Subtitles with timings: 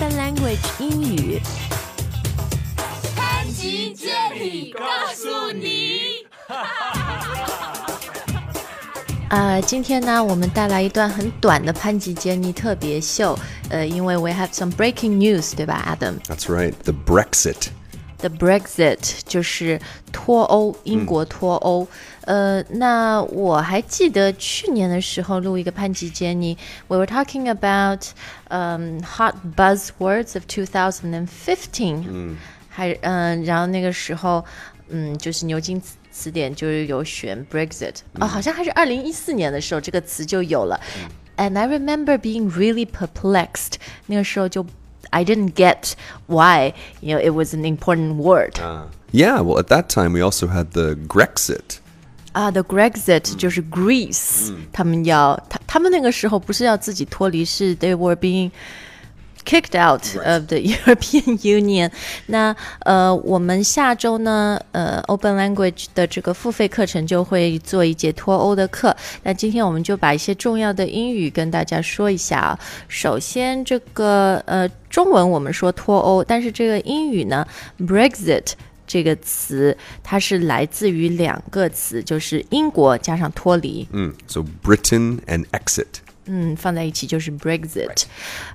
[0.00, 1.40] Language 英语。
[3.14, 4.84] 潘吉接力告
[5.14, 6.26] 诉你。
[9.28, 13.38] 啊，今天呢，我们带来一段很短的潘吉杰尼特别秀。
[13.70, 17.68] 呃，因为 we have some breaking news，对吧，Adam？That's right, the Brexit.
[18.21, 19.79] The Brexit 就是
[20.11, 21.87] 脱欧，英国脱欧。
[22.21, 26.57] 呃，那我还记得去年的时候录一个潘吉杰尼，
[26.87, 28.03] we were talking about
[28.49, 32.03] um hot buzzwords of 2015。
[32.09, 32.35] 嗯，
[32.69, 34.43] 还嗯、然后那个时候，
[34.89, 40.79] 嗯，就是牛津词词典就是有选 Brexit，哦，好像还是二零一四年的时候这个词就有了。
[41.37, 43.73] And I remember being really perplexed，
[44.07, 44.65] 那个时候就
[45.12, 45.94] I didn't get
[46.26, 48.58] why you know it was an important word.
[48.58, 51.78] Uh, yeah, well, at that time we also had the Grexit.
[52.34, 58.50] Ah, 啊、uh,，The Grexit 就是 Greece，、嗯、他们要他他们那个时候不是要自己脱离，是 they were being
[59.45, 61.89] kicked out of the European Union
[62.25, 68.93] 那呃，我们下周呢，呃，Open Language 的这个付费课程就会做一节脱欧的课。
[69.23, 72.59] 那今天我们就把一些重要的英语跟大家说一下啊。
[72.89, 77.47] 首先，这个呃，中文我们说脱欧，但是这个英语呢，
[77.79, 78.53] Brexit。
[78.89, 85.87] 这个词它是来自于两个词，就是英国加上脱离， Mm, so Britain and exit.
[86.26, 88.04] 嗯，放在一起就是 Brexit。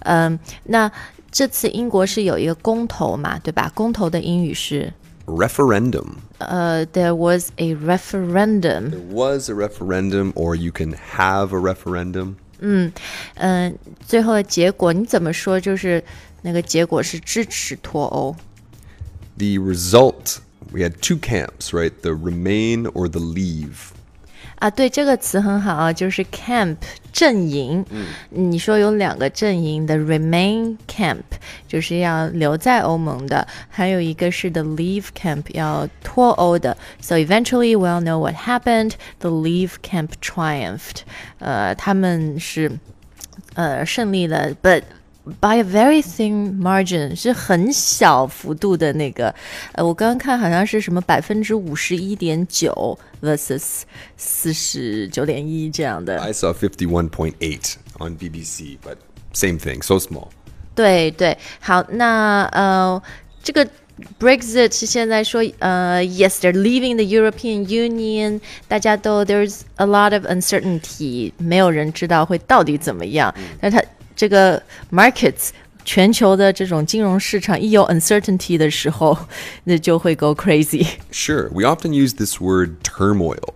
[0.00, 0.90] 嗯，那
[1.30, 3.70] 这次英国是有一个公投嘛，对吧？
[3.74, 4.92] 公投的英语是
[5.26, 6.06] Referendum.
[6.38, 8.90] 呃，There was a referendum。
[8.90, 12.34] There was a referendum, or you can have a referendum.
[12.60, 12.92] 嗯，
[13.34, 15.58] 嗯最后的结果你怎么说？
[15.58, 16.02] 就是
[16.42, 18.36] 那个结果是支持脱欧。
[19.36, 20.38] The result,
[20.70, 21.92] we had two camps, right?
[22.02, 23.90] The remain or the leave.
[24.56, 26.76] 啊，对，这个词很好啊，就是 camp
[27.12, 27.84] 阵营。
[27.90, 31.22] 嗯，你说有两个阵营的 Remain camp
[31.68, 36.76] 就是要留在欧盟的，还有一个是 the Leave camp 要脱欧的。
[37.00, 38.92] So eventually we all know what happened.
[39.18, 41.00] The Leave camp triumphed.
[41.38, 42.72] 呃，他们是
[43.54, 44.82] 呃胜利了，but
[45.39, 49.33] by a very thin margin 是很小幅度的那个，
[49.73, 53.81] 呃，我刚刚看好像是什么百分之五十一点九 versus
[54.17, 56.19] 四十九点一这样的。
[56.19, 58.97] I saw 51.8 on BBC, but
[59.33, 60.29] same thing, so small.
[60.73, 63.01] 对对，好，那呃，
[63.43, 63.67] 这个
[64.19, 73.31] Brexit 是现在说，呃，Yes, they're leaving the European Union，大家都 There's a lot of uncertainty，没有人知道会到底怎么样。
[73.59, 73.83] 那它
[74.15, 75.49] 这个 markets
[75.83, 79.17] 全球的这种金融市场一有 uncertainty 的时候，
[79.63, 80.85] 那就会 go crazy。
[81.11, 83.55] Sure, we often use this word turmoil.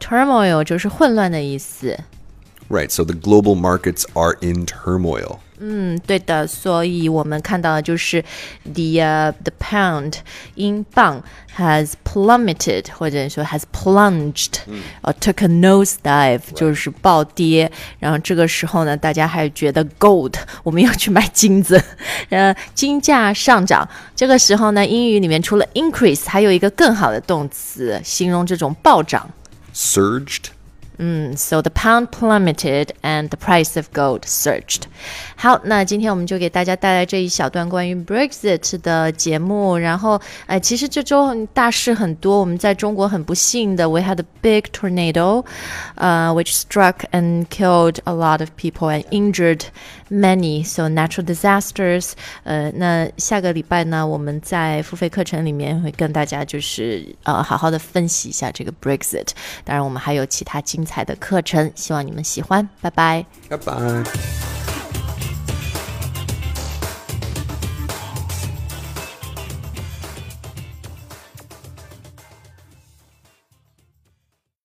[0.00, 1.98] Turmoil 就是混乱的意思。
[2.72, 5.38] Right, so the global markets are in turmoil.
[5.60, 8.22] 嗯，对的，所以我们看到的就是
[8.62, 10.14] the、uh, the pound
[10.54, 11.20] 英镑
[11.56, 14.58] has plummeted 或者说 has plunged，
[15.00, 17.72] 呃、took a nosedive 就是暴跌。
[17.98, 21.82] 然后这个时候呢，大家还觉得 gold 我们要去买金子，
[22.28, 23.88] 呃，金价上涨。
[24.14, 29.28] 这个时候呢，英语里面除了 increase，还有一个更好的动词形容这种暴涨。
[29.74, 30.50] Surged.
[31.36, 34.82] So the pound plummeted and the price of gold surged.
[35.36, 39.78] 好，那今天我们就给大家带来这一小段关于 Brexit 的节目。
[39.78, 42.40] 然后，呃，其实这周大事很多。
[42.40, 45.44] 我们在中国很不幸的，we had a big tornado,
[45.98, 49.66] uh, which struck and killed a lot of people and injured
[50.10, 50.64] many.
[50.64, 52.14] So natural disasters.
[52.42, 59.28] 呃，那下个礼拜呢，我们在付费课程里面会跟大家就是呃好好的分析一下这个 Brexit。
[59.64, 62.67] 当然，我们还有其他 精彩的课程，希望你们喜欢。
[62.81, 63.25] 拜拜。
[63.47, 64.52] 拜拜